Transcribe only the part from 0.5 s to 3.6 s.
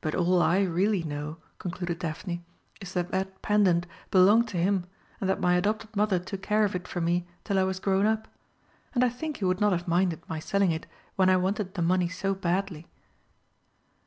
really know," concluded Daphne, "is that that